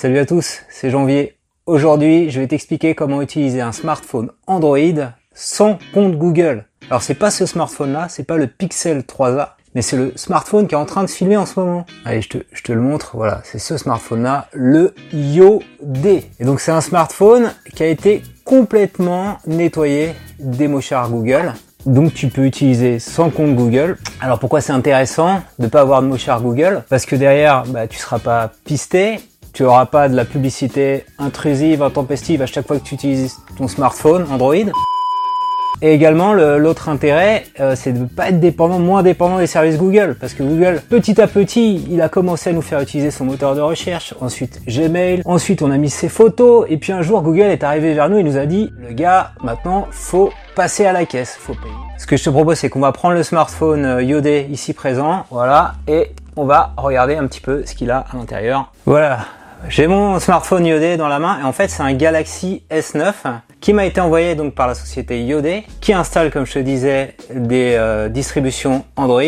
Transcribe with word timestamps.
Salut 0.00 0.18
à 0.18 0.26
tous, 0.26 0.60
c'est 0.70 0.90
Janvier. 0.90 1.38
Aujourd'hui, 1.66 2.30
je 2.30 2.38
vais 2.38 2.46
t'expliquer 2.46 2.94
comment 2.94 3.20
utiliser 3.20 3.60
un 3.60 3.72
smartphone 3.72 4.30
Android 4.46 5.10
sans 5.34 5.76
compte 5.92 6.16
Google. 6.16 6.66
Alors 6.88 7.02
c'est 7.02 7.16
pas 7.16 7.32
ce 7.32 7.46
smartphone 7.46 7.94
là, 7.94 8.06
c'est 8.08 8.22
pas 8.22 8.36
le 8.36 8.46
Pixel 8.46 9.00
3a, 9.00 9.54
mais 9.74 9.82
c'est 9.82 9.96
le 9.96 10.12
smartphone 10.14 10.68
qui 10.68 10.76
est 10.76 10.78
en 10.78 10.84
train 10.84 11.02
de 11.02 11.10
filmer 11.10 11.36
en 11.36 11.46
ce 11.46 11.58
moment. 11.58 11.84
Allez, 12.04 12.22
je 12.22 12.28
te, 12.28 12.38
je 12.52 12.62
te 12.62 12.70
le 12.70 12.80
montre, 12.80 13.16
voilà, 13.16 13.40
c'est 13.42 13.58
ce 13.58 13.76
smartphone 13.76 14.22
là, 14.22 14.46
le 14.52 14.94
Yo 15.12 15.64
D. 15.82 16.30
Et 16.38 16.44
donc 16.44 16.60
c'est 16.60 16.70
un 16.70 16.80
smartphone 16.80 17.52
qui 17.74 17.82
a 17.82 17.88
été 17.88 18.22
complètement 18.44 19.38
nettoyé 19.48 20.14
des 20.38 20.68
mochards 20.68 21.10
Google. 21.10 21.54
Donc 21.86 22.14
tu 22.14 22.28
peux 22.28 22.44
utiliser 22.44 23.00
sans 23.00 23.30
compte 23.30 23.56
Google. 23.56 23.98
Alors 24.20 24.38
pourquoi 24.38 24.60
c'est 24.60 24.72
intéressant 24.72 25.42
de 25.58 25.66
pas 25.66 25.80
avoir 25.80 26.02
de 26.02 26.06
mochards 26.06 26.42
Google? 26.42 26.84
Parce 26.88 27.04
que 27.04 27.16
derrière, 27.16 27.64
bah, 27.64 27.88
tu 27.88 27.98
seras 27.98 28.20
pas 28.20 28.52
pisté, 28.64 29.18
tu 29.58 29.64
auras 29.64 29.86
pas 29.86 30.08
de 30.08 30.14
la 30.14 30.24
publicité 30.24 31.04
intrusive, 31.18 31.82
intempestive 31.82 32.42
à 32.42 32.46
chaque 32.46 32.64
fois 32.64 32.78
que 32.78 32.84
tu 32.84 32.94
utilises 32.94 33.38
ton 33.56 33.66
smartphone 33.66 34.24
Android. 34.30 34.54
Et 35.82 35.92
également, 35.92 36.32
l'autre 36.32 36.88
intérêt, 36.88 37.42
euh, 37.58 37.74
c'est 37.74 37.92
de 37.92 37.98
ne 37.98 38.04
pas 38.04 38.28
être 38.28 38.38
dépendant, 38.38 38.78
moins 38.78 39.02
dépendant 39.02 39.38
des 39.38 39.48
services 39.48 39.76
Google, 39.76 40.16
parce 40.20 40.34
que 40.34 40.44
Google, 40.44 40.80
petit 40.88 41.20
à 41.20 41.26
petit, 41.26 41.84
il 41.90 42.00
a 42.02 42.08
commencé 42.08 42.50
à 42.50 42.52
nous 42.52 42.62
faire 42.62 42.80
utiliser 42.80 43.10
son 43.10 43.24
moteur 43.24 43.56
de 43.56 43.60
recherche, 43.60 44.14
ensuite 44.20 44.60
Gmail, 44.68 45.22
ensuite 45.24 45.60
on 45.60 45.72
a 45.72 45.76
mis 45.76 45.90
ses 45.90 46.08
photos, 46.08 46.64
et 46.68 46.76
puis 46.76 46.92
un 46.92 47.02
jour 47.02 47.22
Google 47.22 47.50
est 47.50 47.64
arrivé 47.64 47.94
vers 47.94 48.08
nous 48.08 48.18
et 48.18 48.22
nous 48.22 48.36
a 48.36 48.46
dit, 48.46 48.72
le 48.80 48.92
gars, 48.92 49.32
maintenant, 49.42 49.88
faut 49.90 50.30
passer 50.54 50.86
à 50.86 50.92
la 50.92 51.04
caisse, 51.04 51.36
faut 51.36 51.54
payer. 51.54 51.74
Ce 51.98 52.06
que 52.06 52.16
je 52.16 52.22
te 52.22 52.30
propose, 52.30 52.58
c'est 52.58 52.68
qu'on 52.68 52.78
va 52.78 52.92
prendre 52.92 53.16
le 53.16 53.24
smartphone 53.24 53.84
euh, 53.84 54.02
Yodé 54.04 54.46
ici 54.52 54.72
présent, 54.72 55.24
voilà, 55.32 55.74
et 55.88 56.12
on 56.36 56.44
va 56.44 56.74
regarder 56.76 57.16
un 57.16 57.26
petit 57.26 57.40
peu 57.40 57.64
ce 57.66 57.74
qu'il 57.74 57.90
a 57.90 58.04
à 58.12 58.16
l'intérieur. 58.16 58.70
Voilà, 58.86 59.18
j'ai 59.68 59.86
mon 59.86 60.18
smartphone 60.20 60.64
Yodé 60.64 60.96
dans 60.96 61.08
la 61.08 61.18
main, 61.18 61.38
et 61.40 61.44
en 61.44 61.52
fait, 61.52 61.68
c'est 61.68 61.82
un 61.82 61.92
Galaxy 61.92 62.62
S9 62.70 63.12
qui 63.60 63.72
m'a 63.72 63.86
été 63.86 64.00
envoyé 64.00 64.34
donc 64.34 64.54
par 64.54 64.66
la 64.68 64.74
société 64.74 65.24
Yodé, 65.24 65.64
qui 65.80 65.92
installe, 65.92 66.30
comme 66.30 66.46
je 66.46 66.54
te 66.54 66.58
disais, 66.60 67.16
des 67.34 67.74
euh, 67.76 68.08
distributions 68.08 68.84
Android 68.96 69.22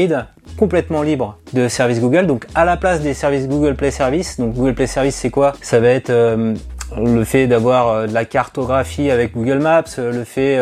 complètement 0.57 1.03
libres 1.03 1.39
de 1.53 1.69
services 1.69 2.01
Google. 2.01 2.27
Donc 2.27 2.47
à 2.55 2.65
la 2.65 2.77
place 2.77 3.01
des 3.01 3.15
services 3.15 3.49
Google 3.49 3.75
Play 3.75 3.91
Service, 3.91 4.39
donc 4.39 4.55
Google 4.55 4.75
Play 4.75 4.87
Service 4.87 5.17
c'est 5.17 5.31
quoi? 5.31 5.53
Ça 5.63 5.81
va 5.81 5.89
être 5.89 6.11
euh, 6.11 6.55
le 6.97 7.25
fait 7.25 7.47
d'avoir 7.47 7.89
euh, 7.89 8.07
de 8.07 8.15
la 8.15 8.25
cartographie 8.25 9.11
avec 9.11 9.35
Google 9.35 9.59
Maps, 9.59 9.85
le 9.99 10.25
fait 10.25 10.61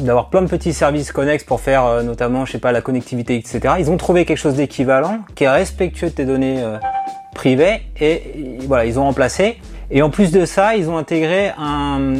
d'avoir 0.00 0.30
plein 0.30 0.42
de 0.42 0.48
petits 0.48 0.72
services 0.72 1.12
connexes 1.12 1.44
pour 1.44 1.60
faire 1.60 2.02
notamment, 2.02 2.44
je 2.44 2.52
sais 2.52 2.58
pas, 2.58 2.72
la 2.72 2.80
connectivité, 2.80 3.36
etc. 3.36 3.74
Ils 3.78 3.90
ont 3.90 3.96
trouvé 3.96 4.24
quelque 4.24 4.38
chose 4.38 4.54
d'équivalent 4.54 5.20
qui 5.34 5.44
est 5.44 5.50
respectueux 5.50 6.08
de 6.08 6.14
tes 6.14 6.24
données 6.24 6.62
privées 7.34 7.82
et 8.00 8.22
voilà, 8.66 8.84
ils 8.84 8.98
ont 8.98 9.04
remplacé. 9.04 9.58
Et 9.90 10.02
en 10.02 10.10
plus 10.10 10.30
de 10.30 10.46
ça, 10.46 10.74
ils 10.74 10.88
ont 10.88 10.96
intégré 10.96 11.52
un, 11.58 12.14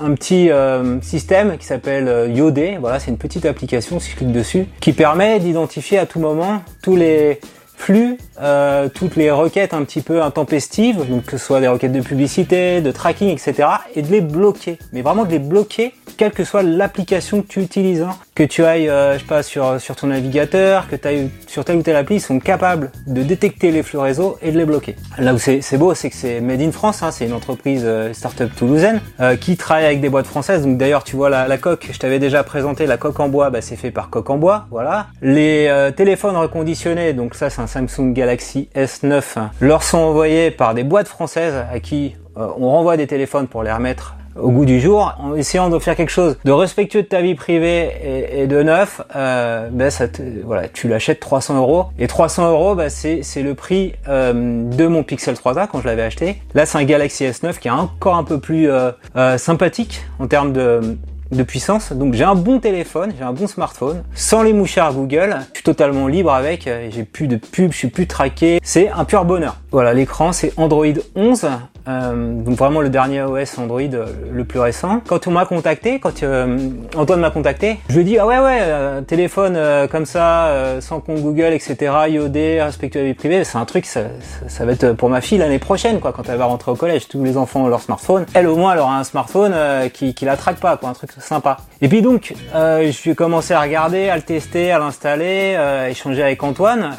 un 0.00 0.14
petit 0.14 0.50
euh, 0.50 1.00
système 1.02 1.56
qui 1.58 1.66
s'appelle 1.66 2.08
euh, 2.08 2.28
Yodé. 2.28 2.78
Voilà, 2.80 2.98
c'est 2.98 3.10
une 3.10 3.18
petite 3.18 3.46
application, 3.46 4.00
si 4.00 4.10
je 4.10 4.16
clique 4.16 4.32
dessus, 4.32 4.66
qui 4.80 4.92
permet 4.92 5.38
d'identifier 5.38 5.98
à 5.98 6.06
tout 6.06 6.20
moment 6.20 6.62
tous 6.82 6.96
les 6.96 7.40
flux, 7.76 8.16
euh, 8.40 8.88
toutes 8.88 9.16
les 9.16 9.30
requêtes 9.30 9.74
un 9.74 9.84
petit 9.84 10.00
peu 10.00 10.22
intempestives, 10.22 11.08
donc 11.08 11.26
que 11.26 11.36
ce 11.36 11.44
soit 11.44 11.60
des 11.60 11.68
requêtes 11.68 11.92
de 11.92 12.00
publicité, 12.00 12.80
de 12.80 12.90
tracking, 12.90 13.28
etc., 13.28 13.68
et 13.94 14.02
de 14.02 14.10
les 14.10 14.20
bloquer. 14.20 14.78
Mais 14.92 15.02
vraiment 15.02 15.24
de 15.24 15.30
les 15.30 15.38
bloquer, 15.38 15.92
quelle 16.16 16.32
que 16.32 16.44
soit 16.44 16.62
l'application 16.62 17.42
que 17.42 17.46
tu 17.46 17.60
utilises. 17.60 18.02
Hein. 18.02 18.16
Que 18.36 18.42
tu 18.42 18.62
ailles, 18.64 18.90
euh, 18.90 19.14
je 19.14 19.20
sais 19.20 19.24
pas, 19.24 19.42
sur, 19.42 19.80
sur 19.80 19.96
ton 19.96 20.08
navigateur, 20.08 20.88
que 20.90 20.94
tu 20.94 21.08
ailles 21.08 21.30
sur 21.46 21.64
telle 21.64 21.76
ou 21.76 21.82
telle 21.82 21.96
appli, 21.96 22.16
ils 22.16 22.20
sont 22.20 22.38
capables 22.38 22.92
de 23.06 23.22
détecter 23.22 23.70
les 23.70 23.82
flux 23.82 23.98
réseau 23.98 24.36
et 24.42 24.52
de 24.52 24.58
les 24.58 24.66
bloquer. 24.66 24.94
Là 25.16 25.32
où 25.32 25.38
c'est 25.38 25.78
beau, 25.78 25.94
c'est 25.94 26.10
que 26.10 26.16
c'est 26.16 26.42
Made 26.42 26.60
in 26.60 26.70
France, 26.70 27.02
hein, 27.02 27.10
c'est 27.12 27.24
une 27.24 27.32
entreprise 27.32 27.84
euh, 27.86 28.12
startup 28.12 28.54
toulousaine 28.54 29.00
euh, 29.20 29.36
qui 29.36 29.56
travaille 29.56 29.86
avec 29.86 30.02
des 30.02 30.10
boîtes 30.10 30.26
françaises. 30.26 30.64
Donc 30.64 30.76
d'ailleurs, 30.76 31.02
tu 31.02 31.16
vois 31.16 31.30
la, 31.30 31.48
la 31.48 31.56
coque, 31.56 31.88
je 31.90 31.98
t'avais 31.98 32.18
déjà 32.18 32.44
présenté 32.44 32.84
la 32.84 32.98
coque 32.98 33.18
en 33.20 33.30
bois, 33.30 33.48
bah, 33.48 33.62
c'est 33.62 33.76
fait 33.76 33.90
par 33.90 34.10
coque 34.10 34.28
en 34.28 34.36
bois, 34.36 34.66
voilà. 34.70 35.06
Les 35.22 35.70
téléphones 35.96 36.36
reconditionnés, 36.36 37.14
donc 37.14 37.34
ça 37.34 37.48
c'est 37.48 37.62
un 37.62 37.66
Samsung 37.66 38.12
Galaxy 38.12 38.68
S9, 38.76 39.48
leur 39.62 39.82
sont 39.82 39.96
envoyés 39.96 40.50
par 40.50 40.74
des 40.74 40.84
boîtes 40.84 41.08
françaises 41.08 41.54
à 41.72 41.80
qui 41.80 42.14
on 42.36 42.68
renvoie 42.70 42.98
des 42.98 43.06
téléphones 43.06 43.46
pour 43.46 43.62
les 43.62 43.72
remettre 43.72 44.14
au 44.40 44.50
goût 44.50 44.64
du 44.64 44.80
jour, 44.80 45.14
en 45.18 45.34
essayant 45.34 45.68
de 45.68 45.78
faire 45.78 45.96
quelque 45.96 46.10
chose 46.10 46.36
de 46.44 46.52
respectueux 46.52 47.02
de 47.02 47.06
ta 47.06 47.20
vie 47.20 47.34
privée 47.34 47.90
et, 48.32 48.46
de 48.46 48.62
neuf, 48.62 49.00
euh, 49.14 49.68
ben 49.70 49.90
ça 49.90 50.08
te, 50.08 50.22
voilà, 50.44 50.68
tu 50.68 50.88
l'achètes 50.88 51.20
300 51.20 51.56
euros. 51.58 51.86
Et 51.98 52.06
300 52.06 52.50
euros, 52.50 52.74
ben 52.74 52.88
c'est 52.88 53.22
c'est 53.22 53.42
le 53.42 53.54
prix 53.54 53.94
euh, 54.08 54.32
de 54.32 54.86
mon 54.86 55.02
Pixel 55.02 55.34
3a 55.34 55.68
quand 55.68 55.80
je 55.80 55.86
l'avais 55.86 56.02
acheté. 56.02 56.42
Là, 56.54 56.66
c'est 56.66 56.78
un 56.78 56.84
Galaxy 56.84 57.24
S9 57.24 57.58
qui 57.58 57.68
est 57.68 57.72
encore 57.72 58.16
un 58.16 58.24
peu 58.24 58.38
plus 58.38 58.70
euh, 58.70 58.90
euh 59.16 59.38
sympathique 59.38 60.02
en 60.18 60.26
termes 60.26 60.52
de 60.52 60.96
de 61.32 61.42
puissance. 61.42 61.92
Donc 61.92 62.14
j'ai 62.14 62.22
un 62.22 62.36
bon 62.36 62.60
téléphone, 62.60 63.12
j'ai 63.18 63.24
un 63.24 63.32
bon 63.32 63.48
smartphone, 63.48 64.04
sans 64.14 64.44
les 64.44 64.52
mouchards 64.52 64.94
Google, 64.94 65.38
je 65.52 65.58
suis 65.58 65.64
totalement 65.64 66.06
libre 66.06 66.32
avec, 66.32 66.70
j'ai 66.90 67.02
plus 67.02 67.26
de 67.26 67.36
pub, 67.36 67.72
je 67.72 67.78
suis 67.78 67.88
plus 67.88 68.06
traqué, 68.06 68.60
c'est 68.62 68.90
un 68.90 69.04
pur 69.04 69.24
bonheur. 69.24 69.56
Voilà, 69.72 69.92
l'écran 69.92 70.30
c'est 70.30 70.52
Android 70.56 70.86
11, 71.16 71.48
euh, 71.88 72.42
donc 72.42 72.56
vraiment 72.56 72.80
le 72.80 72.88
dernier 72.88 73.22
OS 73.22 73.58
Android 73.58 73.80
euh, 73.80 74.06
le 74.32 74.44
plus 74.44 74.58
récent. 74.58 75.00
Quand 75.06 75.26
on 75.26 75.30
m'a 75.30 75.46
contacté, 75.46 76.00
quand 76.00 76.22
euh, 76.22 76.58
Antoine 76.96 77.20
m'a 77.20 77.30
contacté, 77.30 77.78
je 77.88 77.94
lui 77.94 78.00
ai 78.00 78.04
dit 78.04 78.18
ah 78.18 78.26
ouais 78.26 78.38
ouais, 78.38 79.02
téléphone 79.06 79.58
comme 79.90 80.06
ça, 80.06 80.50
sans 80.80 81.00
compte 81.00 81.20
Google, 81.20 81.52
etc. 81.52 81.92
IOD, 82.08 82.36
respectueux 82.64 83.00
la 83.00 83.06
vie 83.06 83.14
privée, 83.14 83.44
c'est 83.44 83.58
un 83.58 83.64
truc, 83.64 83.86
ça, 83.86 84.02
ça, 84.48 84.64
va 84.64 84.72
être 84.72 84.92
pour 84.92 85.08
ma 85.08 85.20
fille 85.20 85.38
l'année 85.38 85.58
prochaine 85.58 86.00
quoi, 86.00 86.12
quand 86.12 86.28
elle 86.28 86.38
va 86.38 86.46
rentrer 86.46 86.70
au 86.70 86.76
collège. 86.76 87.08
Tous 87.08 87.22
les 87.22 87.36
enfants 87.36 87.64
ont 87.64 87.68
leur 87.68 87.80
smartphone, 87.80 88.26
elle 88.34 88.48
au 88.48 88.56
moins 88.56 88.72
elle 88.72 88.80
aura 88.80 88.98
un 88.98 89.04
smartphone 89.04 89.54
qui, 89.92 90.14
qui 90.14 90.24
la 90.24 90.36
traque 90.36 90.58
pas, 90.58 90.76
quoi, 90.76 90.88
un 90.88 90.94
truc 90.94 91.10
sympa. 91.18 91.58
Et 91.80 91.88
puis 91.88 92.02
donc, 92.02 92.34
euh, 92.54 92.90
je 92.90 93.08
vais 93.08 93.14
commencer 93.14 93.54
à 93.54 93.60
regarder, 93.60 94.08
à 94.08 94.16
le 94.16 94.22
tester, 94.22 94.72
à 94.72 94.78
l'installer, 94.78 95.54
euh, 95.56 95.88
échanger 95.88 96.22
avec 96.22 96.42
Antoine. 96.42 96.96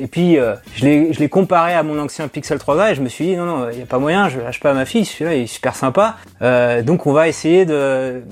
et 0.00 0.06
puis 0.06 0.38
je 0.76 0.84
l'ai 0.84 1.28
comparé 1.28 1.74
à 1.74 1.82
mon 1.82 1.98
ancien 1.98 2.28
Pixel 2.28 2.58
3a 2.58 2.92
et 2.92 2.94
je 2.94 3.02
me 3.02 3.08
suis 3.08 3.26
dit 3.26 3.36
non 3.36 3.46
non, 3.46 3.68
il 3.70 3.78
y 3.78 3.82
a 3.82 3.86
pas 3.86 3.97
moyen, 3.98 4.28
je 4.28 4.40
lâche 4.40 4.60
pas 4.60 4.74
ma 4.74 4.84
fille, 4.84 5.04
celui-là 5.04 5.34
il 5.34 5.42
est 5.42 5.46
super 5.46 5.74
sympa. 5.74 6.16
Euh, 6.42 6.82
donc 6.82 7.06
on 7.06 7.12
va 7.12 7.28
essayer 7.28 7.64
de, 7.64 8.22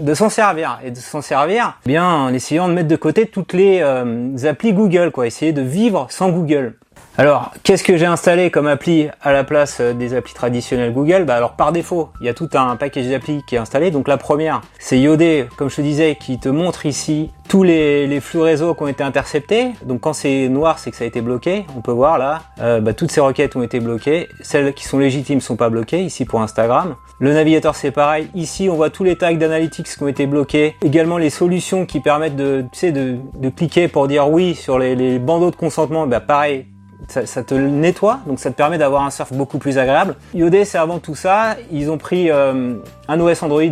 de 0.00 0.14
s'en 0.14 0.28
servir 0.28 0.78
et 0.84 0.90
de 0.90 0.96
s'en 0.96 1.22
servir 1.22 1.78
eh 1.84 1.88
bien 1.88 2.06
en 2.06 2.32
essayant 2.32 2.68
de 2.68 2.74
mettre 2.74 2.88
de 2.88 2.96
côté 2.96 3.26
toutes 3.26 3.52
les 3.52 3.80
euh, 3.82 4.36
applis 4.44 4.72
Google, 4.72 5.10
quoi, 5.10 5.26
essayer 5.26 5.52
de 5.52 5.62
vivre 5.62 6.06
sans 6.10 6.30
Google. 6.30 6.74
Alors, 7.18 7.54
qu'est-ce 7.62 7.82
que 7.82 7.96
j'ai 7.96 8.04
installé 8.04 8.50
comme 8.50 8.66
appli 8.66 9.08
à 9.22 9.32
la 9.32 9.42
place 9.42 9.78
euh, 9.80 9.94
des 9.94 10.12
applis 10.12 10.34
traditionnelles 10.34 10.92
Google? 10.92 11.24
Bah 11.24 11.36
alors 11.36 11.52
par 11.52 11.72
défaut, 11.72 12.10
il 12.20 12.26
y 12.26 12.28
a 12.28 12.34
tout 12.34 12.50
un 12.52 12.76
package 12.76 13.06
d'applis 13.06 13.42
qui 13.46 13.54
est 13.54 13.58
installé. 13.58 13.90
Donc 13.90 14.06
la 14.06 14.18
première, 14.18 14.60
c'est 14.78 15.00
Yodé, 15.00 15.46
comme 15.56 15.70
je 15.70 15.76
te 15.76 15.80
disais, 15.80 16.18
qui 16.20 16.38
te 16.38 16.50
montre 16.50 16.84
ici 16.84 17.30
tous 17.48 17.62
les, 17.62 18.20
flux 18.20 18.40
réseau 18.40 18.74
qui 18.74 18.82
ont 18.82 18.88
été 18.88 19.02
interceptés. 19.02 19.70
Donc 19.86 20.02
quand 20.02 20.12
c'est 20.12 20.50
noir, 20.50 20.78
c'est 20.78 20.90
que 20.90 20.96
ça 20.98 21.04
a 21.04 21.06
été 21.06 21.22
bloqué. 21.22 21.64
On 21.74 21.80
peut 21.80 21.90
voir 21.90 22.18
là, 22.18 22.42
euh, 22.60 22.82
bah, 22.82 22.92
toutes 22.92 23.10
ces 23.10 23.20
requêtes 23.22 23.56
ont 23.56 23.62
été 23.62 23.80
bloquées. 23.80 24.28
Celles 24.42 24.74
qui 24.74 24.84
sont 24.84 24.98
légitimes 24.98 25.40
sont 25.40 25.56
pas 25.56 25.70
bloquées, 25.70 26.02
ici 26.02 26.26
pour 26.26 26.42
Instagram. 26.42 26.96
Le 27.18 27.32
navigateur 27.32 27.76
c'est 27.76 27.92
pareil. 27.92 28.28
Ici 28.34 28.68
on 28.70 28.74
voit 28.74 28.90
tous 28.90 29.04
les 29.04 29.16
tags 29.16 29.32
d'analytics 29.32 29.86
qui 29.86 30.02
ont 30.02 30.08
été 30.08 30.26
bloqués. 30.26 30.76
Également 30.82 31.16
les 31.16 31.30
solutions 31.30 31.86
qui 31.86 32.00
permettent 32.00 32.36
de, 32.36 32.66
tu 32.72 32.78
sais, 32.78 32.92
de, 32.92 33.16
de 33.38 33.48
cliquer 33.48 33.88
pour 33.88 34.06
dire 34.06 34.28
oui 34.28 34.54
sur 34.54 34.78
les, 34.78 34.94
les 34.94 35.18
bandeaux 35.18 35.50
de 35.50 35.56
consentement. 35.56 36.06
Bah 36.06 36.20
pareil, 36.20 36.66
ça, 37.08 37.42
te 37.42 37.54
nettoie, 37.54 38.20
donc 38.26 38.40
ça 38.40 38.50
te 38.50 38.56
permet 38.56 38.78
d'avoir 38.78 39.04
un 39.04 39.10
surf 39.10 39.32
beaucoup 39.32 39.58
plus 39.58 39.78
agréable. 39.78 40.16
Iodé, 40.34 40.64
c'est 40.64 40.78
avant 40.78 40.98
tout 40.98 41.14
ça. 41.14 41.56
Ils 41.70 41.90
ont 41.90 41.98
pris 41.98 42.30
euh, 42.30 42.74
un 43.08 43.20
OS 43.20 43.42
Android, 43.42 43.62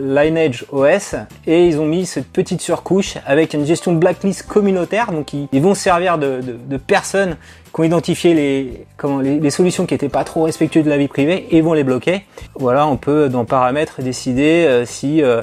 Lineage 0.00 0.64
OS, 0.70 1.14
et 1.46 1.66
ils 1.66 1.78
ont 1.78 1.86
mis 1.86 2.06
cette 2.06 2.28
petite 2.28 2.60
surcouche 2.60 3.16
avec 3.26 3.54
une 3.54 3.64
gestion 3.64 3.92
de 3.92 3.98
blacklist 3.98 4.46
communautaire. 4.46 5.12
Donc 5.12 5.32
ils, 5.32 5.62
vont 5.62 5.74
servir 5.74 6.18
de, 6.18 6.42
personnes 6.86 7.36
qui 7.74 7.80
ont 7.80 7.84
identifié 7.84 8.34
les, 8.34 8.86
comment, 8.96 9.20
les, 9.20 9.50
solutions 9.50 9.86
qui 9.86 9.94
n'étaient 9.94 10.08
pas 10.08 10.24
trop 10.24 10.42
respectueuses 10.42 10.84
de 10.84 10.90
la 10.90 10.98
vie 10.98 11.08
privée 11.08 11.48
et 11.50 11.60
vont 11.60 11.72
les 11.72 11.84
bloquer. 11.84 12.24
Voilà, 12.54 12.86
on 12.86 12.96
peut 12.96 13.28
dans 13.28 13.44
paramètres 13.44 14.02
décider 14.02 14.64
euh, 14.66 14.84
si 14.84 15.22
euh, 15.22 15.42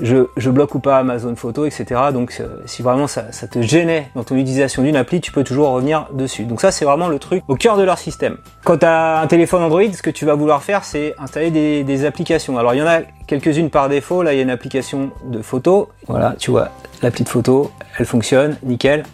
je, 0.00 0.26
je, 0.36 0.50
bloque 0.50 0.74
ou 0.74 0.78
pas 0.78 0.98
Amazon 0.98 1.34
Photo, 1.36 1.64
etc. 1.64 2.00
Donc 2.12 2.36
euh, 2.40 2.60
si 2.66 2.82
vraiment 2.82 3.06
ça, 3.06 3.32
ça, 3.32 3.46
te 3.46 3.62
gênait 3.62 4.10
dans 4.14 4.24
ton 4.24 4.36
utilisation 4.36 4.82
d'une 4.82 4.96
appli, 4.96 5.20
tu 5.20 5.32
peux 5.32 5.44
toujours 5.44 5.70
revenir 5.70 6.08
dessus. 6.12 6.44
Donc 6.44 6.60
ça 6.60 6.70
c'est 6.70 6.84
vraiment 6.84 7.08
le 7.08 7.18
truc 7.18 7.42
au 7.48 7.56
cœur 7.56 7.76
de 7.76 7.82
leur 7.82 7.98
système. 7.98 8.36
Quand 8.64 8.78
tu 8.78 8.86
as 8.86 9.20
un 9.20 9.26
téléphone 9.26 9.62
Android, 9.62 9.92
ce 9.92 10.02
que 10.02 10.10
tu 10.10 10.24
vas 10.24 10.34
vouloir 10.34 10.62
faire 10.62 10.84
c'est 10.84 11.14
installer 11.18 11.50
des, 11.50 11.84
des 11.84 12.04
applications. 12.04 12.58
Alors 12.58 12.74
il 12.74 12.78
y 12.78 12.82
en 12.82 12.86
a 12.86 13.00
quelques-unes 13.26 13.70
par 13.70 13.88
défaut, 13.88 14.22
là 14.22 14.32
il 14.32 14.36
y 14.36 14.40
a 14.40 14.42
une 14.42 14.50
application 14.50 15.10
de 15.24 15.42
photo. 15.42 15.88
Voilà, 16.08 16.34
tu 16.38 16.50
vois, 16.50 16.70
la 17.02 17.10
petite 17.10 17.28
photo, 17.28 17.70
elle 17.98 18.06
fonctionne, 18.06 18.56
nickel 18.62 19.04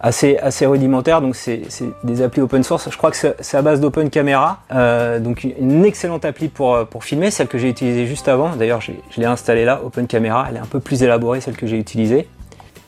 assez, 0.00 0.36
assez 0.38 0.66
rudimentaire. 0.66 1.20
Donc 1.20 1.36
c'est 1.36 1.62
des 2.04 2.22
applis 2.22 2.42
open 2.42 2.62
source. 2.62 2.88
Je 2.90 2.96
crois 2.96 3.10
que 3.10 3.16
c'est 3.16 3.56
à 3.56 3.62
base 3.62 3.80
d'Open 3.80 4.10
Camera. 4.10 4.60
Euh, 4.72 5.18
donc 5.18 5.44
une 5.44 5.84
excellente 5.84 6.24
appli 6.24 6.48
pour, 6.48 6.86
pour 6.86 7.04
filmer, 7.04 7.30
celle 7.30 7.48
que 7.48 7.58
j'ai 7.58 7.68
utilisée 7.68 8.06
juste 8.06 8.28
avant. 8.28 8.56
D'ailleurs, 8.56 8.80
je 8.80 8.92
l'ai 9.16 9.26
installée 9.26 9.64
là, 9.64 9.80
Open 9.84 10.06
Camera. 10.06 10.46
Elle 10.48 10.56
est 10.56 10.60
un 10.60 10.66
peu 10.66 10.80
plus 10.80 11.02
élaborée, 11.02 11.40
celle 11.40 11.56
que 11.56 11.66
j'ai 11.66 11.78
utilisée. 11.78 12.28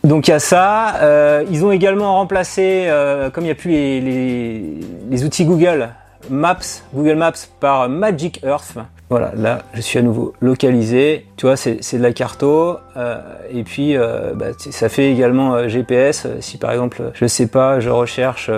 Donc 0.07 0.29
il 0.29 0.31
y 0.31 0.35
a 0.35 0.39
ça. 0.39 0.97
Euh, 1.03 1.45
ils 1.51 1.65
ont 1.65 1.73
également 1.73 2.15
remplacé, 2.15 2.85
euh, 2.87 3.29
comme 3.29 3.43
il 3.43 3.49
n'y 3.49 3.53
a 3.53 3.57
plus 3.57 3.71
les, 3.71 4.01
les, 4.01 4.63
les, 5.11 5.25
outils 5.25 5.45
Google, 5.45 5.89
Maps, 6.31 6.83
Google 6.95 7.17
Maps 7.17 7.47
par 7.61 7.89
Magic 7.89 8.41
Earth. 8.45 8.77
Voilà, 9.09 9.31
là, 9.37 9.63
je 9.73 9.81
suis 9.81 10.01
à 10.01 10.03
nouveau 10.03 10.35
localisé. 10.41 11.27
Tu 11.37 11.47
vois, 11.47 11.57
c'est 11.57 11.79
de 11.79 12.03
la 12.03 12.13
carto. 12.13 12.79
Euh, 12.97 13.21
et 13.51 13.63
puis, 13.63 13.97
euh, 13.97 14.33
bah, 14.35 14.47
ça 14.59 14.89
fait 14.89 15.13
également 15.13 15.55
euh, 15.55 15.69
GPS. 15.69 16.27
Si 16.41 16.59
par 16.59 16.73
exemple, 16.73 17.13
je 17.15 17.27
sais 17.27 17.47
pas, 17.47 17.79
je 17.79 17.89
recherche, 17.89 18.51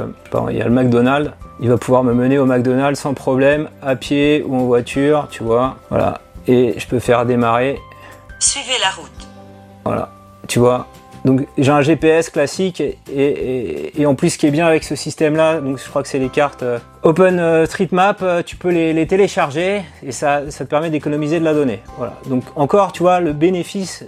il 0.49 0.57
y 0.57 0.63
a 0.63 0.65
le 0.65 0.71
McDonald's, 0.71 1.33
il 1.61 1.69
va 1.69 1.77
pouvoir 1.77 2.03
me 2.03 2.15
mener 2.15 2.39
au 2.39 2.47
McDonald's 2.47 2.99
sans 2.99 3.13
problème, 3.13 3.69
à 3.83 3.95
pied 3.95 4.43
ou 4.47 4.57
en 4.57 4.65
voiture, 4.65 5.29
tu 5.31 5.43
vois. 5.43 5.77
Voilà. 5.91 6.21
Et 6.47 6.75
je 6.79 6.87
peux 6.87 6.99
faire 6.99 7.27
démarrer. 7.27 7.79
Suivez 8.39 8.79
la 8.81 8.91
route. 8.91 9.29
Voilà. 9.85 10.09
Tu 10.47 10.61
vois, 10.61 10.87
donc 11.25 11.47
j'ai 11.59 11.73
un 11.73 11.83
GPS 11.83 12.31
classique 12.31 12.83
et, 13.13 14.07
en 14.07 14.15
plus 14.15 14.31
ce 14.31 14.39
qui 14.39 14.47
est 14.47 14.51
bien 14.51 14.67
avec 14.67 14.85
ce 14.85 14.95
système 14.95 15.37
là, 15.37 15.61
donc 15.61 15.79
je 15.79 15.89
crois 15.89 16.03
que 16.03 16.09
c'est 16.09 16.19
les 16.19 16.29
cartes 16.29 16.63
euh, 16.63 16.79
OpenStreetMap, 17.03 18.23
euh, 18.23 18.43
tu 18.43 18.57
peux 18.57 18.71
les, 18.71 19.07
télécharger 19.07 19.83
et 20.05 20.13
ça, 20.13 20.51
ça 20.51 20.65
te 20.65 20.71
permet 20.71 20.91
d'économiser 20.91 21.41
de 21.41 21.45
la 21.45 21.55
donnée. 21.55 21.81
Voilà. 21.97 22.15
Donc 22.27 22.45
encore 22.57 22.93
tu 22.93 23.03
vois 23.03 23.21
le 23.21 23.33
bénéfice, 23.33 24.05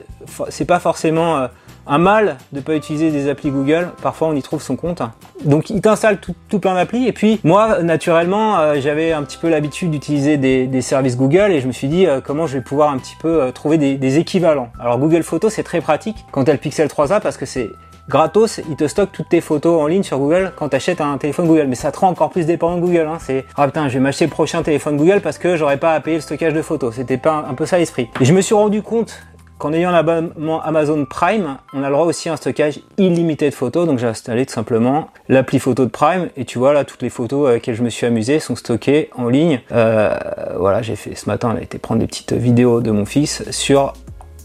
c'est 0.49 0.65
pas 0.65 0.81
forcément 0.81 1.39
euh, 1.39 1.47
un 1.91 1.99
mal 1.99 2.39
de 2.53 2.59
ne 2.59 2.63
pas 2.63 2.77
utiliser 2.77 3.11
des 3.11 3.29
applis 3.29 3.51
Google. 3.51 3.91
Parfois, 4.01 4.29
on 4.29 4.35
y 4.35 4.43
trouve 4.43 4.63
son 4.63 4.77
compte. 4.77 5.03
Donc, 5.45 5.71
il 5.71 5.81
t'installe 5.81 6.21
tout, 6.21 6.59
plein 6.61 6.75
d'applis. 6.75 7.07
Et 7.07 7.13
puis, 7.13 7.41
moi, 7.43 7.83
naturellement, 7.83 8.59
euh, 8.59 8.77
j'avais 8.81 9.13
un 9.13 9.25
petit 9.25 9.39
peu 9.39 9.49
l'habitude 9.49 9.91
d'utiliser 9.91 10.37
des, 10.37 10.81
services 10.81 11.17
Google 11.17 11.51
et 11.51 11.61
je 11.61 11.67
me 11.67 11.73
suis 11.73 11.89
dit 11.89 12.07
euh, 12.07 12.21
comment 12.25 12.47
je 12.47 12.55
vais 12.55 12.63
pouvoir 12.63 12.91
un 12.91 12.99
petit 12.99 13.17
peu 13.21 13.43
euh, 13.43 13.51
trouver 13.51 13.77
des, 13.77 14.19
équivalents. 14.19 14.71
Alors, 14.81 14.99
Google 14.99 15.23
Photos, 15.25 15.53
c'est 15.53 15.63
très 15.65 15.81
pratique 15.81 16.17
quand 16.31 16.45
tu 16.45 16.51
as 16.51 16.55
le 16.55 16.61
Pixel 16.61 16.87
3a 16.89 17.21
parce 17.21 17.37
que 17.37 17.45
c'est 17.45 17.71
gratos, 18.09 18.61
il 18.69 18.77
te 18.77 18.87
stocke 18.87 19.13
toutes 19.13 19.29
tes 19.29 19.41
photos 19.41 19.81
en 19.81 19.87
ligne 19.87 20.03
sur 20.03 20.19
Google 20.19 20.53
quand 20.57 20.69
tu 20.69 20.77
achètes 20.77 21.01
un 21.01 21.17
téléphone 21.19 21.47
Google. 21.47 21.67
Mais 21.69 21.75
ça 21.75 21.93
te 21.93 21.99
rend 21.99 22.09
encore 22.09 22.31
plus 22.31 22.47
dépendant 22.47 22.77
de 22.77 22.83
Google. 22.83 23.09
Hein. 23.09 23.19
C'est 23.21 23.47
ah 23.57 23.67
putain, 23.67 23.89
je 23.89 23.95
vais 23.95 24.01
m'acheter 24.01 24.27
le 24.27 24.31
prochain 24.31 24.63
téléphone 24.63 24.97
Google 24.97 25.21
parce 25.23 25.39
que 25.39 25.57
j'aurais 25.57 25.77
pas 25.77 25.95
à 25.95 26.01
payer 26.01 26.17
le 26.17 26.23
stockage 26.23 26.53
de 26.53 26.63
photos. 26.63 26.95
C'était 26.97 27.19
pas 27.19 27.45
un 27.49 27.55
peu 27.55 27.67
ça 27.67 27.79
l'esprit. 27.79 28.11
Et 28.21 28.25
je 28.25 28.33
me 28.33 28.41
suis 28.41 28.55
rendu 28.55 28.83
compte 28.83 29.23
qu'en 29.61 29.73
ayant 29.73 29.93
l'abonnement 29.93 30.61
Amazon 30.63 31.05
Prime, 31.05 31.59
on 31.73 31.85
a 31.85 31.87
le 31.87 31.93
droit 31.93 32.07
aussi 32.07 32.29
à 32.29 32.33
un 32.33 32.37
stockage 32.37 32.81
illimité 32.99 33.49
de 33.49 33.55
photos. 33.55 33.87
Donc 33.87 33.99
j'ai 33.99 34.07
installé 34.07 34.47
tout 34.47 34.55
simplement 34.55 35.09
l'appli 35.29 35.61
photo 35.61 35.85
de 35.85 35.91
Prime 35.91 36.31
et 36.37 36.45
tu 36.45 36.59
vois 36.59 36.73
là 36.73 36.85
toutes 36.85 37.03
les 37.03 37.11
photos 37.11 37.49
avec 37.49 37.63
lesquelles 37.63 37.77
je 37.77 37.83
me 37.85 37.91
suis 37.91 38.07
amusé 38.07 38.41
sont 38.41 38.57
stockées 38.57 39.11
en 39.17 39.29
ligne. 39.29 39.61
Euh, 39.71 40.17
voilà, 40.57 40.83
j'ai 40.83 40.97
fait 40.97 41.15
ce 41.15 41.29
matin, 41.29 41.53
on 41.55 41.59
a 41.59 41.63
été 41.63 41.79
prendre 41.79 42.01
des 42.01 42.07
petites 42.07 42.33
vidéos 42.33 42.81
de 42.81 42.91
mon 42.91 43.05
fils 43.05 43.49
sur 43.51 43.93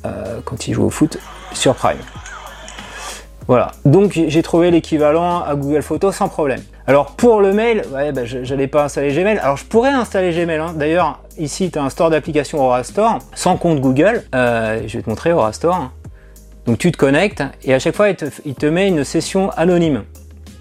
euh, 0.06 0.40
quand 0.44 0.68
il 0.68 0.74
joue 0.74 0.84
au 0.84 0.92
foot 0.92 1.18
sur 1.54 1.74
Prime. 1.74 1.98
Voilà, 3.47 3.71
donc 3.86 4.12
j'ai 4.13 4.42
trouvé 4.42 4.71
l'équivalent 4.71 5.44
à 5.44 5.56
Google 5.56 5.83
Photos 5.83 6.15
sans 6.15 6.27
problème. 6.30 6.62
Alors 6.88 7.12
pour 7.12 7.42
le 7.42 7.53
mail, 7.53 7.83
ouais, 7.94 8.12
bah, 8.12 8.25
j'allais 8.25 8.68
pas 8.68 8.86
installer 8.86 9.13
Gmail. 9.13 9.38
Alors 9.38 9.57
je 9.57 9.65
pourrais 9.65 9.92
installer 9.92 10.31
Gmail. 10.31 10.57
Hein. 10.57 10.74
D'ailleurs, 10.75 11.19
ici 11.38 11.69
tu 11.71 11.77
as 11.77 11.83
un 11.83 11.89
store 11.89 12.09
d'applications 12.09 12.63
Aura 12.63 12.83
Store 12.83 13.19
sans 13.36 13.57
compte 13.57 13.81
Google. 13.81 14.24
Euh, 14.33 14.81
je 14.88 14.97
vais 14.97 15.03
te 15.03 15.09
montrer 15.09 15.31
Aura 15.31 15.53
Store. 15.53 15.92
Donc 16.65 16.80
tu 16.80 16.92
te 16.92 16.97
connectes 16.97 17.44
et 17.63 17.74
à 17.74 17.80
chaque 17.80 17.95
fois 17.95 18.09
il 18.09 18.56
te 18.56 18.65
met 18.65 18.88
une 18.88 19.03
session 19.03 19.51
anonyme. 19.51 20.03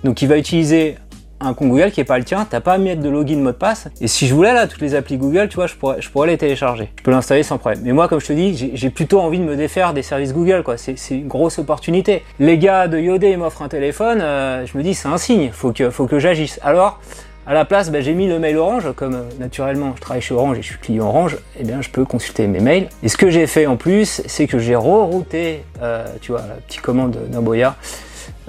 Donc 0.02 0.20
il 0.20 0.28
va 0.28 0.36
utiliser 0.36 0.96
un 1.44 1.54
compte 1.54 1.68
Google 1.68 1.90
qui 1.90 2.00
est 2.00 2.04
pas 2.04 2.18
le 2.18 2.24
tien, 2.24 2.46
t'as 2.48 2.60
pas 2.60 2.74
à 2.74 2.78
mettre 2.78 3.02
de 3.02 3.08
login 3.08 3.36
mot 3.38 3.50
de 3.50 3.56
passe. 3.56 3.88
Et 4.00 4.08
si 4.08 4.26
je 4.26 4.34
voulais 4.34 4.52
là, 4.52 4.66
toutes 4.66 4.80
les 4.80 4.94
applis 4.94 5.16
Google, 5.16 5.48
tu 5.48 5.56
vois, 5.56 5.66
je 5.66 5.74
pourrais, 5.74 6.00
je 6.00 6.10
pourrais 6.10 6.28
les 6.28 6.38
télécharger. 6.38 6.90
Je 6.96 7.02
peux 7.02 7.10
l'installer 7.10 7.42
sans 7.42 7.58
problème. 7.58 7.82
Mais 7.84 7.92
moi, 7.92 8.08
comme 8.08 8.20
je 8.20 8.26
te 8.26 8.32
dis, 8.32 8.72
j'ai 8.74 8.90
plutôt 8.90 9.20
envie 9.20 9.38
de 9.38 9.44
me 9.44 9.56
défaire 9.56 9.94
des 9.94 10.02
services 10.02 10.32
Google, 10.32 10.62
quoi. 10.62 10.76
C'est 10.76 10.96
une 11.10 11.28
grosse 11.28 11.58
opportunité. 11.58 12.22
Les 12.38 12.58
gars 12.58 12.88
de 12.88 12.98
Yodé 12.98 13.36
m'offrent 13.36 13.62
un 13.62 13.68
téléphone, 13.68 14.20
euh, 14.20 14.66
je 14.66 14.76
me 14.76 14.82
dis, 14.82 14.94
c'est 14.94 15.08
un 15.08 15.18
signe, 15.18 15.50
faut 15.52 15.72
que, 15.72 15.90
faut 15.90 16.06
que 16.06 16.18
j'agisse. 16.18 16.58
Alors, 16.62 17.00
à 17.46 17.52
la 17.52 17.66
place, 17.66 17.90
ben, 17.90 18.02
j'ai 18.02 18.14
mis 18.14 18.26
le 18.26 18.38
mail 18.38 18.56
Orange, 18.56 18.92
comme 18.96 19.14
euh, 19.14 19.22
naturellement 19.38 19.92
je 19.96 20.00
travaille 20.00 20.22
chez 20.22 20.32
Orange 20.32 20.58
et 20.58 20.62
je 20.62 20.68
suis 20.68 20.78
client 20.78 21.06
Orange, 21.06 21.36
eh 21.60 21.64
bien 21.64 21.82
je 21.82 21.90
peux 21.90 22.06
consulter 22.06 22.46
mes 22.46 22.60
mails. 22.60 22.88
Et 23.02 23.08
ce 23.08 23.18
que 23.18 23.28
j'ai 23.28 23.46
fait 23.46 23.66
en 23.66 23.76
plus, 23.76 24.22
c'est 24.24 24.46
que 24.46 24.58
j'ai 24.58 24.74
rerouté, 24.74 25.62
euh, 25.82 26.06
tu 26.22 26.32
vois, 26.32 26.40
la 26.40 26.54
petite 26.54 26.80
commande 26.80 27.18
d'un 27.28 27.42
Boya, 27.42 27.76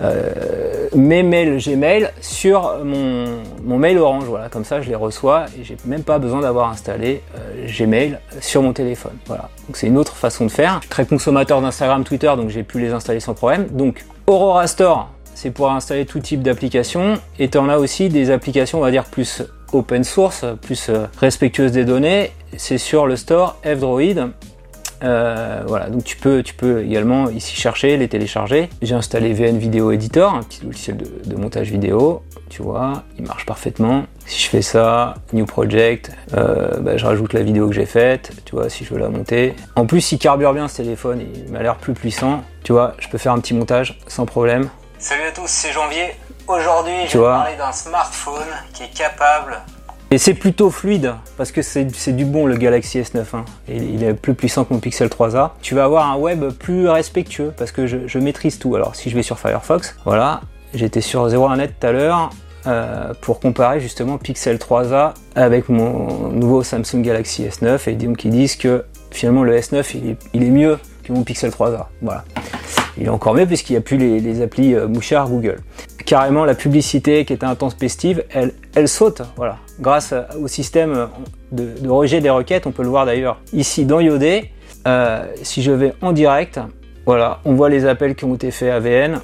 euh, 0.01 0.87
mes 0.95 1.23
mails 1.23 1.57
Gmail 1.57 2.09
sur 2.21 2.79
mon, 2.83 3.77
mail 3.77 3.97
Orange. 3.97 4.25
Voilà, 4.25 4.49
comme 4.49 4.65
ça 4.65 4.81
je 4.81 4.89
les 4.89 4.95
reçois 4.95 5.45
et 5.59 5.63
j'ai 5.63 5.77
même 5.85 6.03
pas 6.03 6.19
besoin 6.19 6.41
d'avoir 6.41 6.69
installé 6.69 7.21
euh, 7.35 7.67
Gmail 7.67 8.19
sur 8.41 8.61
mon 8.61 8.73
téléphone. 8.73 9.13
Voilà, 9.25 9.49
donc 9.67 9.77
c'est 9.77 9.87
une 9.87 9.97
autre 9.97 10.15
façon 10.15 10.45
de 10.45 10.51
faire. 10.51 10.75
Je 10.75 10.79
suis 10.81 10.89
très 10.89 11.05
consommateur 11.05 11.61
d'Instagram, 11.61 12.03
Twitter, 12.03 12.31
donc 12.35 12.49
j'ai 12.49 12.63
pu 12.63 12.79
les 12.79 12.91
installer 12.91 13.19
sans 13.19 13.33
problème. 13.33 13.67
Donc 13.67 14.05
Aurora 14.27 14.67
Store, 14.67 15.09
c'est 15.33 15.51
pour 15.51 15.71
installer 15.71 16.05
tout 16.05 16.19
type 16.19 16.41
d'applications 16.41 17.15
et 17.39 17.49
en 17.57 17.69
as 17.69 17.77
aussi 17.77 18.09
des 18.09 18.31
applications, 18.31 18.79
on 18.79 18.81
va 18.81 18.91
dire 18.91 19.05
plus 19.05 19.43
open 19.73 20.03
source, 20.03 20.45
plus 20.61 20.89
euh, 20.89 21.05
respectueuses 21.19 21.71
des 21.71 21.85
données. 21.85 22.31
C'est 22.57 22.77
sur 22.77 23.05
le 23.05 23.15
store 23.15 23.57
F-Droid 23.63 24.31
euh, 25.03 25.63
voilà, 25.67 25.89
donc 25.89 26.03
tu 26.03 26.17
peux, 26.17 26.43
tu 26.43 26.53
peux 26.53 26.83
également 26.83 27.29
ici 27.29 27.55
chercher, 27.55 27.97
les 27.97 28.07
télécharger. 28.07 28.69
J'ai 28.81 28.95
installé 28.95 29.33
VN 29.33 29.57
Video 29.57 29.91
Editor, 29.91 30.33
un 30.33 30.43
petit 30.43 30.63
logiciel 30.63 30.97
de, 30.97 31.35
montage 31.35 31.71
vidéo. 31.71 32.23
Tu 32.49 32.61
vois, 32.61 33.03
il 33.17 33.25
marche 33.25 33.45
parfaitement. 33.45 34.05
Si 34.25 34.43
je 34.43 34.49
fais 34.49 34.61
ça, 34.61 35.15
New 35.33 35.45
Project, 35.45 36.11
euh, 36.35 36.79
bah, 36.79 36.97
je 36.97 37.05
rajoute 37.05 37.33
la 37.33 37.41
vidéo 37.41 37.67
que 37.67 37.73
j'ai 37.73 37.85
faite. 37.85 38.31
Tu 38.45 38.55
vois, 38.55 38.69
si 38.69 38.85
je 38.85 38.93
veux 38.93 38.99
la 38.99 39.09
monter. 39.09 39.55
En 39.75 39.85
plus, 39.85 40.11
il 40.11 40.19
carbure 40.19 40.53
bien 40.53 40.67
ce 40.67 40.77
téléphone, 40.77 41.21
il 41.21 41.51
m'a 41.51 41.61
l'air 41.61 41.75
plus 41.75 41.93
puissant. 41.93 42.43
Tu 42.63 42.71
vois, 42.71 42.95
je 42.99 43.09
peux 43.09 43.17
faire 43.17 43.33
un 43.33 43.39
petit 43.39 43.53
montage 43.53 43.99
sans 44.07 44.25
problème. 44.25 44.69
Salut 44.97 45.23
à 45.23 45.31
tous, 45.31 45.47
c'est 45.47 45.71
Janvier. 45.71 46.15
Aujourd'hui, 46.47 47.07
je 47.07 47.17
vais 47.17 47.23
parler 47.23 47.57
d'un 47.57 47.71
smartphone 47.71 48.47
qui 48.73 48.83
est 48.83 48.93
capable 48.93 49.59
et 50.11 50.17
c'est 50.17 50.35
plutôt 50.35 50.69
fluide 50.69 51.15
parce 51.35 51.51
que 51.51 51.61
c'est 51.61 52.15
du 52.15 52.25
bon 52.25 52.45
le 52.45 52.55
Galaxy 52.55 52.99
S9. 52.99 53.23
Hein. 53.33 53.45
il 53.67 54.03
est 54.03 54.13
plus 54.13 54.35
puissant 54.35 54.63
que 54.63 54.73
mon 54.73 54.79
Pixel 54.79 55.07
3a. 55.07 55.51
Tu 55.61 55.73
vas 55.75 55.83
avoir 55.83 56.09
un 56.11 56.17
web 56.17 56.51
plus 56.51 56.87
respectueux 56.87 57.51
parce 57.57 57.71
que 57.71 57.87
je, 57.87 58.19
maîtrise 58.19 58.59
tout. 58.59 58.75
Alors 58.75 58.95
si 58.95 59.09
je 59.09 59.15
vais 59.15 59.23
sur 59.23 59.39
Firefox, 59.39 59.95
voilà, 60.05 60.41
j'étais 60.73 61.01
sur 61.01 61.27
01net 61.27 61.69
tout 61.79 61.87
à 61.87 61.91
l'heure 61.91 62.29
euh, 62.67 63.13
pour 63.21 63.39
comparer 63.39 63.79
justement 63.79 64.17
Pixel 64.17 64.57
3a 64.57 65.13
avec 65.35 65.69
mon 65.69 66.29
nouveau 66.29 66.63
Samsung 66.63 67.01
Galaxy 67.01 67.43
S9 67.43 67.89
et 67.89 67.93
donc 67.93 68.23
ils 68.25 68.31
disent 68.31 68.55
que 68.55 68.85
finalement 69.11 69.43
le 69.43 69.57
S9 69.57 70.17
il 70.33 70.43
est, 70.43 70.49
mieux 70.49 70.77
que 71.03 71.13
mon 71.13 71.23
Pixel 71.23 71.49
3a. 71.49 71.85
Voilà. 72.01 72.23
Il 72.97 73.07
est 73.07 73.09
encore 73.09 73.33
mieux 73.33 73.47
puisqu'il 73.47 73.73
n'y 73.73 73.77
a 73.77 73.81
plus 73.81 73.97
les, 73.97 74.41
applis 74.41 74.75
euh, 74.75 74.87
mouchards 74.87 75.29
Google 75.29 75.57
carrément 76.05 76.45
la 76.45 76.53
publicité 76.53 77.25
qui 77.25 77.33
était 77.33 77.45
intempestive, 77.45 78.23
elle, 78.29 78.53
elle 78.75 78.87
saute. 78.87 79.21
Voilà. 79.35 79.57
Grâce 79.79 80.13
au 80.39 80.47
système 80.47 81.09
de, 81.51 81.87
rejet 81.87 82.21
des 82.21 82.29
requêtes, 82.29 82.67
on 82.67 82.71
peut 82.71 82.83
le 82.83 82.89
voir 82.89 83.05
d'ailleurs 83.05 83.39
ici 83.53 83.85
dans 83.85 83.99
Yodé. 83.99 84.51
Euh, 84.87 85.25
si 85.41 85.63
je 85.63 85.71
vais 85.71 85.93
en 86.01 86.11
direct, 86.11 86.59
voilà, 87.05 87.39
on 87.45 87.53
voit 87.55 87.69
les 87.69 87.85
appels 87.85 88.15
qui 88.15 88.25
ont 88.25 88.35
été 88.35 88.51
faits 88.51 88.71
à 88.71 88.79
VN. 88.79 89.21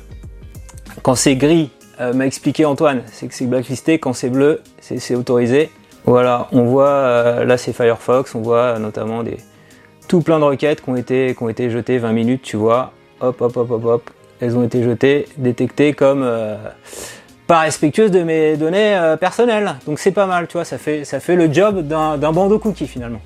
Quand 1.03 1.15
c'est 1.15 1.35
gris, 1.35 1.69
euh, 1.99 2.13
m'a 2.13 2.25
expliqué 2.25 2.65
Antoine, 2.65 3.03
c'est 3.11 3.27
que 3.27 3.35
c'est 3.35 3.45
blacklisté. 3.45 3.99
Quand 3.99 4.13
c'est 4.13 4.29
bleu, 4.29 4.61
c'est 4.79 5.15
autorisé. 5.15 5.69
Voilà, 6.05 6.47
on 6.51 6.63
voit, 6.63 6.87
euh, 6.87 7.45
là 7.45 7.57
c'est 7.57 7.73
Firefox, 7.73 8.33
on 8.33 8.41
voit 8.41 8.79
notamment 8.79 9.21
des 9.21 9.37
tout 10.07 10.21
plein 10.21 10.39
de 10.39 10.43
requêtes 10.43 10.81
qui 10.81 10.89
ont 10.89 10.95
été, 10.95 11.35
qui 11.35 11.43
ont 11.43 11.49
été 11.49 11.69
jetées 11.69 11.99
20 11.99 12.11
minutes, 12.11 12.41
tu 12.41 12.57
vois. 12.57 12.91
Hop, 13.19 13.39
hop, 13.39 13.55
hop, 13.55 13.71
hop, 13.71 13.85
hop 13.85 14.09
elles 14.39 14.57
ont 14.57 14.63
été 14.63 14.81
jetées, 14.81 15.27
détectées 15.37 15.93
comme 15.93 16.27
pas 17.51 17.59
respectueuses 17.59 18.11
de 18.11 18.23
mes 18.23 18.55
données 18.55 18.95
euh, 18.95 19.17
personnelles. 19.17 19.75
Donc 19.85 19.99
c'est 19.99 20.13
pas 20.13 20.25
mal, 20.25 20.47
tu 20.47 20.53
vois, 20.53 20.63
ça 20.63 20.77
fait, 20.77 21.03
ça 21.03 21.19
fait 21.19 21.35
le 21.35 21.51
job 21.51 21.85
d'un 21.85 22.31
bandeau 22.31 22.59
cookie 22.59 22.87
finalement. 22.87 23.19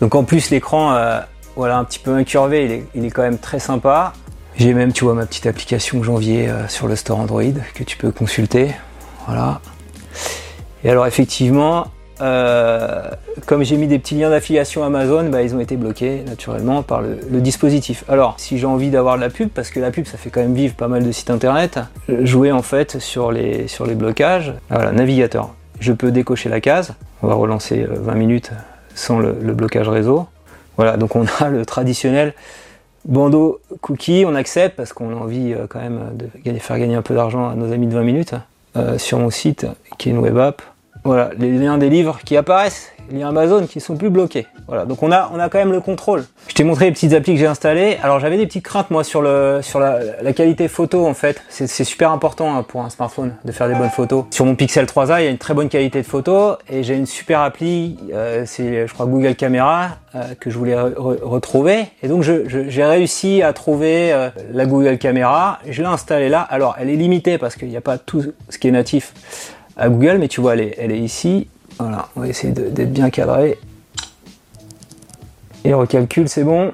Donc 0.00 0.14
en 0.14 0.24
plus 0.24 0.48
l'écran, 0.48 0.94
euh, 0.94 1.20
voilà, 1.56 1.76
un 1.76 1.84
petit 1.84 1.98
peu 1.98 2.14
incurvé, 2.14 2.64
il 2.64 2.72
est, 2.72 2.84
il 2.94 3.04
est 3.04 3.10
quand 3.10 3.20
même 3.20 3.36
très 3.36 3.58
sympa. 3.58 4.14
J'ai 4.56 4.72
même, 4.72 4.94
tu 4.94 5.04
vois, 5.04 5.12
ma 5.12 5.26
petite 5.26 5.44
application 5.44 6.02
janvier 6.02 6.50
sur 6.68 6.88
le 6.88 6.96
store 6.96 7.18
Android 7.18 7.42
que 7.74 7.84
tu 7.84 7.98
peux 7.98 8.10
consulter. 8.12 8.70
Voilà. 9.26 9.60
Et 10.82 10.88
alors 10.88 11.06
effectivement, 11.06 11.88
euh, 12.20 13.10
comme 13.46 13.62
j'ai 13.62 13.76
mis 13.76 13.86
des 13.86 13.98
petits 13.98 14.14
liens 14.14 14.30
d'affiliation 14.30 14.84
Amazon, 14.84 15.28
bah, 15.28 15.42
ils 15.42 15.54
ont 15.54 15.60
été 15.60 15.76
bloqués 15.76 16.22
naturellement 16.26 16.82
par 16.82 17.02
le, 17.02 17.16
dispositif. 17.40 18.04
Alors, 18.08 18.34
si 18.38 18.58
j'ai 18.58 18.66
envie 18.66 18.90
d'avoir 18.90 19.16
de 19.16 19.20
la 19.20 19.30
pub, 19.30 19.48
parce 19.48 19.70
que 19.70 19.80
la 19.80 19.90
pub 19.90 20.06
ça 20.06 20.16
fait 20.16 20.30
quand 20.30 20.40
même 20.40 20.54
vivre 20.54 20.74
pas 20.74 20.88
mal 20.88 21.04
de 21.04 21.12
sites 21.12 21.30
internet, 21.30 21.78
jouer 22.08 22.52
en 22.52 22.62
fait 22.62 22.98
sur 22.98 23.32
les, 23.32 23.68
sur 23.68 23.86
les 23.86 23.94
blocages. 23.94 24.54
Ah, 24.70 24.76
voilà, 24.76 24.92
navigateur. 24.92 25.54
Je 25.80 25.92
peux 25.92 26.10
décocher 26.10 26.48
la 26.48 26.60
case. 26.60 26.94
On 27.22 27.28
va 27.28 27.34
relancer 27.34 27.84
20 27.88 28.12
euh, 28.12 28.16
minutes 28.16 28.50
sans 28.94 29.18
le, 29.18 29.32
blocage 29.32 29.88
réseau. 29.88 30.26
Voilà, 30.76 30.96
donc 30.96 31.16
on 31.16 31.26
a 31.40 31.48
le 31.48 31.66
traditionnel 31.66 32.34
bandeau 33.04 33.60
cookie. 33.82 34.24
On 34.26 34.34
accepte 34.34 34.76
parce 34.76 34.92
qu'on 34.92 35.10
a 35.10 35.14
envie 35.14 35.52
euh, 35.52 35.66
quand 35.68 35.80
même 35.80 36.16
de 36.16 36.58
faire 36.58 36.78
gagner 36.78 36.94
un 36.94 37.02
peu 37.02 37.14
d'argent 37.14 37.48
à 37.48 37.54
nos 37.54 37.72
amis 37.72 37.86
de 37.86 37.94
20 37.94 38.02
minutes. 38.02 38.34
sur 38.98 39.18
mon 39.18 39.30
site 39.30 39.66
qui 39.96 40.08
est 40.08 40.12
une 40.12 40.18
web 40.18 40.36
app, 40.36 40.62
voilà, 41.06 41.30
les 41.38 41.50
liens 41.52 41.78
des 41.78 41.88
livres 41.88 42.18
qui 42.24 42.36
apparaissent, 42.36 42.92
les 43.10 43.18
liens 43.20 43.28
Amazon 43.28 43.66
qui 43.66 43.80
sont 43.80 43.96
plus 43.96 44.10
bloqués. 44.10 44.46
Voilà, 44.66 44.84
donc 44.84 45.02
on 45.04 45.12
a, 45.12 45.30
on 45.32 45.38
a 45.38 45.48
quand 45.48 45.58
même 45.58 45.70
le 45.70 45.80
contrôle. 45.80 46.24
Je 46.48 46.54
t'ai 46.54 46.64
montré 46.64 46.86
les 46.86 46.90
petites 46.90 47.12
applis 47.12 47.34
que 47.34 47.38
j'ai 47.38 47.46
installées. 47.46 47.98
Alors 48.02 48.18
j'avais 48.18 48.36
des 48.36 48.46
petites 48.46 48.64
craintes 48.64 48.90
moi 48.90 49.04
sur 49.04 49.22
le, 49.22 49.60
sur 49.62 49.78
la, 49.78 50.00
la 50.22 50.32
qualité 50.32 50.66
photo 50.66 51.06
en 51.06 51.14
fait. 51.14 51.40
C'est, 51.48 51.66
super 51.84 52.10
important 52.10 52.56
hein, 52.56 52.64
pour 52.66 52.82
un 52.82 52.90
smartphone 52.90 53.34
de 53.44 53.52
faire 53.52 53.68
des 53.68 53.74
bonnes 53.76 53.90
photos. 53.90 54.24
Sur 54.30 54.44
mon 54.44 54.56
Pixel 54.56 54.86
3a, 54.86 55.20
il 55.20 55.24
y 55.24 55.28
a 55.28 55.30
une 55.30 55.38
très 55.38 55.54
bonne 55.54 55.68
qualité 55.68 56.00
de 56.02 56.06
photo 56.06 56.56
et 56.68 56.82
j'ai 56.82 56.94
une 56.96 57.06
super 57.06 57.40
appli, 57.42 57.96
euh, 58.12 58.42
c'est 58.44 58.88
je 58.88 58.92
crois 58.92 59.06
Google 59.06 59.36
Camera 59.36 59.90
euh, 60.16 60.22
que 60.40 60.50
je 60.50 60.58
voulais 60.58 60.74
re- 60.74 61.22
retrouver. 61.22 61.84
Et 62.02 62.08
donc 62.08 62.22
je, 62.24 62.48
je- 62.48 62.68
j'ai 62.68 62.84
réussi 62.84 63.40
à 63.42 63.52
trouver 63.52 64.12
euh, 64.12 64.30
la 64.52 64.66
Google 64.66 64.98
Camera. 64.98 65.60
Je 65.68 65.80
l'ai 65.82 65.88
installée 65.88 66.28
là. 66.28 66.40
Alors 66.40 66.74
elle 66.80 66.90
est 66.90 66.96
limitée 66.96 67.38
parce 67.38 67.54
qu'il 67.54 67.68
n'y 67.68 67.76
a 67.76 67.80
pas 67.80 67.98
tout 67.98 68.24
ce 68.48 68.58
qui 68.58 68.66
est 68.66 68.72
natif 68.72 69.12
à 69.76 69.88
Google, 69.88 70.18
mais 70.18 70.28
tu 70.28 70.40
vois 70.40 70.54
elle 70.54 70.92
est, 70.92 70.98
ici. 70.98 71.48
Voilà, 71.78 72.08
on 72.16 72.20
va 72.20 72.28
essayer 72.28 72.52
d'être 72.52 72.92
bien 72.92 73.10
cadré. 73.10 73.58
Et 75.64 75.74
recalcule, 75.74 76.28
c'est 76.28 76.44
bon. 76.44 76.72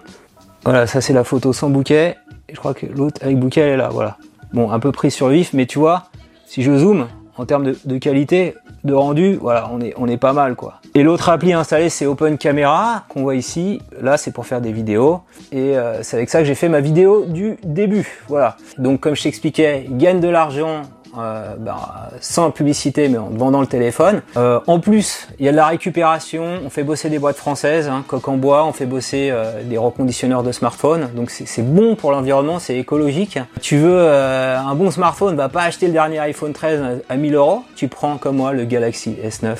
Voilà, 0.65 0.87
ça 0.87 1.01
c'est 1.01 1.13
la 1.13 1.25
photo 1.25 1.53
sans 1.53 1.71
bouquet. 1.71 2.17
Et 2.49 2.55
je 2.55 2.59
crois 2.59 2.75
que 2.75 2.87
l'autre 2.87 3.21
avec 3.23 3.39
bouquet, 3.39 3.63
elle 3.63 3.71
est 3.71 3.77
là, 3.77 3.89
voilà. 3.89 4.19
Bon, 4.53 4.71
un 4.71 4.79
peu 4.79 4.93
pris 4.93 5.11
sur 5.11 5.29
vif, 5.29 5.53
mais 5.55 5.67
tu 5.67 5.79
vois, 5.79 6.11
si 6.47 6.63
je 6.63 6.77
zoome, 6.77 7.09
en 7.39 7.47
termes 7.47 7.73
de, 7.85 7.99
qualité, 7.99 8.55
de 8.85 8.93
rendu, 8.93 9.37
voilà, 9.41 9.71
on 9.73 9.81
est, 9.81 9.95
on 9.97 10.07
est 10.07 10.19
pas 10.19 10.35
mal, 10.35 10.55
quoi. 10.55 10.75
Et 10.95 11.03
l'autre 11.03 11.31
appli 11.31 11.55
installée, 11.55 11.89
c'est 11.89 12.05
Open 12.05 12.37
Camera, 12.37 13.05
qu'on 13.09 13.23
voit 13.23 13.35
ici. 13.35 13.81
Là, 14.01 14.19
c'est 14.19 14.31
pour 14.31 14.45
faire 14.45 14.61
des 14.61 14.73
vidéos. 14.73 15.23
Et 15.51 15.79
euh, 15.79 16.03
c'est 16.03 16.17
avec 16.19 16.29
ça 16.29 16.41
que 16.41 16.45
j'ai 16.45 16.55
fait 16.55 16.69
ma 16.69 16.81
vidéo 16.81 17.25
du 17.25 17.57
début, 17.65 18.21
voilà. 18.29 18.57
Donc, 18.77 19.01
comme 19.01 19.17
je 19.17 19.23
t'expliquais, 19.23 19.87
gagne 19.89 20.21
de 20.21 20.29
l'argent 20.29 20.83
euh, 21.19 21.57
bah, 21.59 22.11
sans 22.21 22.51
publicité 22.51 23.09
mais 23.09 23.19
en 23.19 23.29
vendant 23.29 23.61
le 23.61 23.67
téléphone. 23.67 24.23
Euh, 24.37 24.61
en 24.67 24.81
plus, 24.81 25.29
il 25.39 25.45
y 25.45 25.49
a 25.49 25.53
de 25.53 25.57
la 25.57 25.67
récupération, 25.67 26.61
on 26.65 26.71
fait 26.71 26.85
bosser 26.85 27.11
des 27.11 27.19
boîtes 27.19 27.37
françaises, 27.37 27.89
hein, 27.89 28.05
coque 28.07 28.29
en 28.29 28.37
bois, 28.37 28.65
on 28.65 28.73
fait 28.73 28.87
bosser 28.87 29.29
euh, 29.31 29.63
des 29.63 29.77
reconditionneurs 29.77 30.43
de 30.43 30.53
smartphone, 30.53 31.11
donc 31.15 31.31
c'est 31.31 31.63
bon 31.63 31.97
pour 31.97 32.13
l'environnement, 32.13 32.59
c'est 32.59 32.79
écologique. 32.79 33.39
Tu 33.61 33.77
veux 33.77 34.09
un 34.09 34.75
bon 34.75 34.91
smartphone, 34.91 35.37
va 35.37 35.49
pas 35.49 35.63
acheter 35.63 35.87
le 35.87 35.93
dernier 35.93 36.19
iPhone 36.21 36.53
13 36.53 37.03
à 37.09 37.17
1000 37.17 37.35
euros, 37.35 37.65
tu 37.77 37.89
prends 37.89 38.17
comme 38.17 38.37
moi 38.37 38.53
le 38.53 38.65
Galaxy 38.65 39.17
S9 39.23 39.57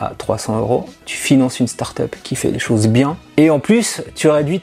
à 0.00 0.12
300 0.16 0.58
euros, 0.58 0.88
tu 1.04 1.16
finances 1.16 1.60
une 1.60 1.68
startup 1.68 2.16
qui 2.22 2.36
fait 2.36 2.50
les 2.50 2.58
choses 2.58 2.88
bien, 2.88 3.16
et 3.36 3.50
en 3.50 3.60
plus 3.60 4.02
tu 4.14 4.28
réduis 4.28 4.54